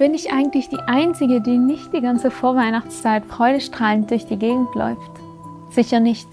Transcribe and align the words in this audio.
bin 0.00 0.14
ich 0.14 0.32
eigentlich 0.32 0.70
die 0.70 0.80
Einzige, 0.80 1.42
die 1.42 1.58
nicht 1.58 1.92
die 1.92 2.00
ganze 2.00 2.30
Vorweihnachtszeit 2.30 3.22
freudestrahlend 3.26 4.10
durch 4.10 4.24
die 4.24 4.38
Gegend 4.38 4.74
läuft? 4.74 5.10
Sicher 5.68 6.00
nicht. 6.00 6.26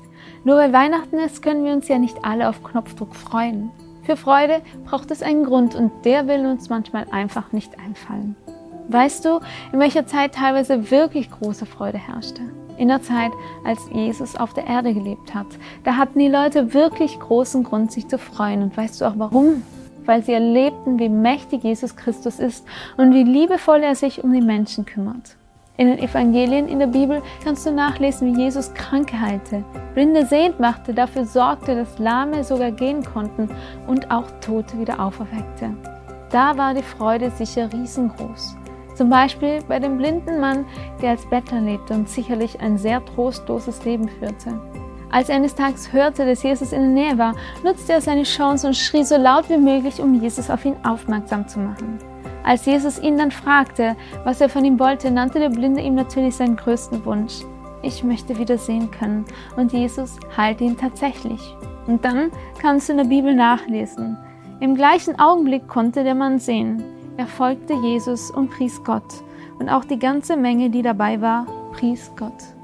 Nur 0.46 0.56
weil 0.56 0.72
Weihnachten 0.72 1.18
ist, 1.18 1.42
können 1.42 1.66
wir 1.66 1.74
uns 1.74 1.90
ja 1.90 2.00
nicht 2.00 2.24
alle 2.24 2.48
auf 2.48 2.64
Knopfdruck 2.64 3.14
freuen. 3.14 3.70
Für 4.04 4.16
Freude 4.16 4.62
braucht 4.86 5.12
es 5.12 5.22
einen 5.22 5.44
Grund 5.44 5.76
und 5.76 5.92
der 6.06 6.30
will 6.30 6.46
uns 6.46 6.70
manchmal 6.70 7.08
einfach 7.12 7.52
nicht 7.52 7.78
einfallen. 7.78 8.38
Weißt 8.88 9.26
du, 9.26 9.42
in 9.74 9.80
welcher 9.80 10.08
Zeit 10.08 10.36
teilweise 10.36 10.90
wirklich 10.90 11.30
große 11.30 11.66
Freude 11.66 11.98
herrschte? 11.98 12.44
In 12.78 12.88
der 12.88 13.02
Zeit, 13.02 13.32
als 13.66 13.82
Jesus 13.92 14.38
auf 14.38 14.54
der 14.54 14.66
Erde 14.66 14.94
gelebt 14.94 15.36
hat. 15.36 15.48
Da 15.84 15.98
hatten 15.98 16.20
die 16.20 16.30
Leute 16.30 16.74
wirklich 16.74 17.20
großen 17.20 17.66
Grund, 17.66 17.92
sich 17.92 18.08
zu 18.08 18.18
freuen. 18.18 18.62
Und 18.62 18.78
weißt 18.78 19.02
du 19.02 19.06
auch 19.06 19.16
warum? 19.18 19.62
Weil 20.08 20.24
sie 20.24 20.34
erlebten, 20.34 20.98
wie 20.98 21.10
mächtig 21.10 21.64
Jesus 21.64 21.96
Christus 21.96 22.40
ist 22.40 22.66
und 22.98 23.14
wie 23.14 23.24
liebevoll 23.24 23.84
er 23.84 23.94
sich 23.94 24.24
um 24.24 24.34
die 24.34 24.42
Menschen 24.42 24.86
kümmert. 24.86 25.38
In 25.80 25.88
den 25.88 26.00
Evangelien 26.00 26.68
in 26.68 26.80
der 26.80 26.88
Bibel 26.88 27.22
kannst 27.44 27.68
du 27.68 27.72
nachlesen, 27.72 28.34
wie 28.34 28.42
Jesus 28.42 28.74
Kranke 28.74 29.22
heilte, 29.22 29.64
Blinde 29.94 30.26
sehend 30.26 30.60
machte, 30.60 30.92
dafür 30.92 31.26
sorgte, 31.26 31.76
dass 31.76 32.00
Lahme 32.00 32.44
sogar 32.44 32.72
gehen 32.72 33.04
konnten 33.04 33.50
und 33.86 34.10
auch 34.10 34.26
Tote 34.42 34.80
wieder 34.80 35.00
auferweckte. 35.00 35.76
Da 36.32 36.58
war 36.58 36.74
die 36.74 36.82
Freude 36.82 37.30
sicher 37.30 37.72
riesengroß. 37.72 38.56
Zum 38.96 39.12
Beispiel 39.12 39.60
bei 39.68 39.78
dem 39.78 39.98
blinden 39.98 40.40
Mann, 40.40 40.66
der 41.04 41.12
als 41.12 41.30
Bettler 41.30 41.62
lebte 41.62 41.94
und 41.94 42.10
sicherlich 42.10 42.60
ein 42.60 42.80
sehr 42.80 43.06
trostloses 43.06 43.86
Leben 43.86 44.10
führte. 44.10 44.60
Als 45.10 45.30
er 45.30 45.36
eines 45.36 45.56
Tages 45.56 45.94
hörte, 45.94 46.26
dass 46.26 46.44
Jesus 46.44 46.72
in 46.72 46.82
der 46.82 46.90
Nähe 46.90 47.18
war, 47.18 47.36
nutzte 47.64 47.94
er 47.94 48.02
seine 48.02 48.24
Chance 48.24 48.68
und 48.68 48.76
schrie 48.76 49.04
so 49.04 49.18
laut 49.18 49.50
wie 49.50 49.58
möglich, 49.58 50.02
um 50.02 50.22
Jesus 50.22 50.50
auf 50.50 50.66
ihn 50.66 50.76
aufmerksam 50.84 51.48
zu 51.48 51.60
machen. 51.60 51.98
Als 52.44 52.66
Jesus 52.66 53.00
ihn 53.00 53.18
dann 53.18 53.32
fragte, 53.32 53.96
was 54.24 54.42
er 54.42 54.50
von 54.50 54.64
ihm 54.64 54.80
wollte, 54.80 55.12
nannte 55.12 55.40
der 55.40 55.50
Blinde 55.50 55.82
ihm 55.82 55.96
natürlich 55.96 56.36
seinen 56.36 56.56
größten 56.56 57.04
Wunsch. 57.06 57.42
Ich 57.82 58.04
möchte 58.04 58.38
wieder 58.38 58.58
sehen 58.58 58.90
können. 58.92 59.26
Und 59.56 59.74
Jesus 59.74 60.18
heilte 60.36 60.64
ihn 60.64 60.78
tatsächlich. 60.78 61.42
Und 61.88 62.04
dann 62.04 62.32
kannst 62.62 62.88
du 62.88 62.94
in 62.94 62.98
der 62.98 63.06
Bibel 63.06 63.34
nachlesen. 63.34 64.18
Im 64.60 64.76
gleichen 64.76 65.20
Augenblick 65.20 65.68
konnte 65.68 66.04
der 66.04 66.16
Mann 66.16 66.40
sehen. 66.40 66.84
Er 67.18 67.28
folgte 67.28 67.74
Jesus 67.74 68.32
und 68.32 68.50
pries 68.50 68.82
Gott. 68.84 69.24
Und 69.60 69.70
auch 69.70 69.86
die 69.86 70.00
ganze 70.00 70.38
Menge, 70.38 70.70
die 70.70 70.82
dabei 70.82 71.22
war, 71.22 71.46
pries 71.74 72.12
Gott. 72.16 72.57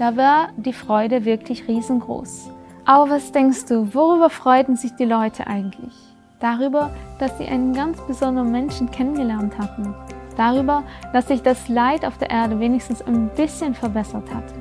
Da 0.00 0.16
war 0.16 0.48
die 0.56 0.72
Freude 0.72 1.26
wirklich 1.26 1.68
riesengroß. 1.68 2.48
Aber 2.86 3.10
was 3.10 3.32
denkst 3.32 3.66
du, 3.66 3.92
worüber 3.94 4.30
freuten 4.30 4.74
sich 4.74 4.92
die 4.96 5.04
Leute 5.04 5.46
eigentlich? 5.46 5.92
Darüber, 6.40 6.88
dass 7.18 7.36
sie 7.36 7.44
einen 7.44 7.74
ganz 7.74 8.00
besonderen 8.06 8.50
Menschen 8.50 8.90
kennengelernt 8.90 9.58
hatten. 9.58 9.94
Darüber, 10.38 10.84
dass 11.12 11.28
sich 11.28 11.42
das 11.42 11.68
Leid 11.68 12.06
auf 12.06 12.16
der 12.16 12.30
Erde 12.30 12.58
wenigstens 12.58 13.02
ein 13.02 13.28
bisschen 13.36 13.74
verbessert 13.74 14.24
hatte. 14.34 14.54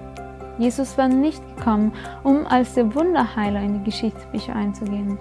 Jesus 0.57 0.97
war 0.97 1.07
nicht 1.07 1.41
gekommen, 1.55 1.93
um 2.23 2.45
als 2.45 2.73
der 2.73 2.93
Wunderheiler 2.93 3.61
in 3.61 3.75
die 3.75 3.85
Geschichtsbücher 3.85 4.53
einzugehen. 4.53 5.17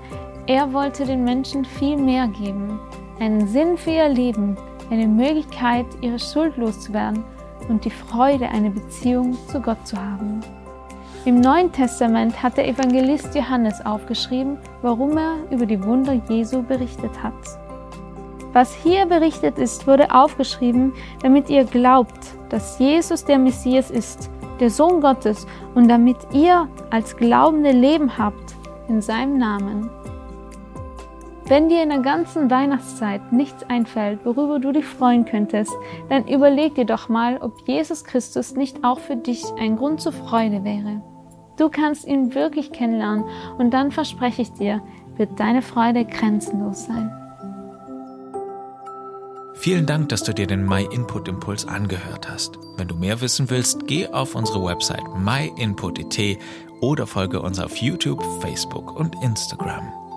Er 0.48 0.72
wollte 0.72 1.04
den 1.04 1.22
Menschen 1.22 1.64
viel 1.64 1.96
mehr 1.96 2.26
geben 2.26 2.80
einen 3.20 3.46
Sinn 3.46 3.76
für 3.76 3.90
ihr 3.90 4.08
Leben, 4.08 4.56
eine 4.90 5.06
Möglichkeit, 5.06 5.86
ihre 6.00 6.18
Schuld 6.18 6.56
loszuwerden 6.56 7.24
und 7.68 7.84
die 7.84 7.90
Freude, 7.90 8.48
eine 8.48 8.70
Beziehung 8.70 9.36
zu 9.48 9.60
Gott 9.60 9.86
zu 9.86 9.96
haben. 9.96 10.40
Im 11.24 11.40
Neuen 11.40 11.70
Testament 11.72 12.42
hat 12.42 12.56
der 12.56 12.68
Evangelist 12.68 13.34
Johannes 13.34 13.84
aufgeschrieben, 13.84 14.56
warum 14.82 15.18
er 15.18 15.34
über 15.50 15.66
die 15.66 15.82
Wunder 15.82 16.14
Jesu 16.28 16.62
berichtet 16.62 17.22
hat. 17.22 17.34
Was 18.52 18.74
hier 18.74 19.04
berichtet 19.06 19.58
ist, 19.58 19.86
wurde 19.86 20.14
aufgeschrieben, 20.14 20.92
damit 21.22 21.50
ihr 21.50 21.64
glaubt, 21.64 22.18
dass 22.48 22.78
Jesus 22.78 23.24
der 23.24 23.38
Messias 23.38 23.90
ist, 23.90 24.30
der 24.58 24.70
Sohn 24.70 25.00
Gottes, 25.00 25.46
und 25.74 25.88
damit 25.88 26.16
ihr 26.32 26.66
als 26.90 27.16
Glaubende 27.16 27.72
Leben 27.72 28.16
habt 28.16 28.54
in 28.88 29.02
seinem 29.02 29.36
Namen. 29.36 29.90
Wenn 31.48 31.70
dir 31.70 31.82
in 31.82 31.88
der 31.88 32.00
ganzen 32.00 32.50
Weihnachtszeit 32.50 33.32
nichts 33.32 33.62
einfällt, 33.70 34.20
worüber 34.24 34.58
du 34.58 34.70
dich 34.70 34.84
freuen 34.84 35.24
könntest, 35.24 35.72
dann 36.10 36.28
überleg 36.28 36.74
dir 36.74 36.84
doch 36.84 37.08
mal, 37.08 37.38
ob 37.38 37.66
Jesus 37.66 38.04
Christus 38.04 38.54
nicht 38.54 38.84
auch 38.84 38.98
für 38.98 39.16
dich 39.16 39.42
ein 39.58 39.76
Grund 39.76 40.02
zur 40.02 40.12
Freude 40.12 40.62
wäre. 40.62 41.00
Du 41.56 41.70
kannst 41.70 42.06
ihn 42.06 42.34
wirklich 42.34 42.70
kennenlernen 42.70 43.24
und 43.56 43.72
dann 43.72 43.92
verspreche 43.92 44.42
ich 44.42 44.52
dir, 44.52 44.82
wird 45.16 45.40
deine 45.40 45.62
Freude 45.62 46.04
grenzenlos 46.04 46.84
sein. 46.84 47.10
Vielen 49.54 49.86
Dank, 49.86 50.10
dass 50.10 50.22
du 50.24 50.34
dir 50.34 50.46
den 50.46 50.66
My 50.66 50.86
Input 50.92 51.28
Impuls 51.28 51.66
angehört 51.66 52.30
hast. 52.30 52.58
Wenn 52.76 52.88
du 52.88 52.94
mehr 52.94 53.22
wissen 53.22 53.48
willst, 53.48 53.86
geh 53.86 54.06
auf 54.06 54.34
unsere 54.34 54.62
Website 54.62 55.02
myinput.it 55.16 56.38
oder 56.82 57.06
folge 57.06 57.40
uns 57.40 57.58
auf 57.58 57.74
YouTube, 57.78 58.22
Facebook 58.42 58.94
und 58.94 59.16
Instagram. 59.24 60.07